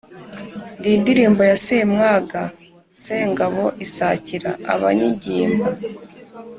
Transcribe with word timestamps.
ndi 0.77 0.89
indirima 0.97 1.43
ya 1.51 1.57
semwaga 1.65 2.41
sengabo 3.03 3.63
isarika 3.85 4.51
abanyigimba. 4.73 5.67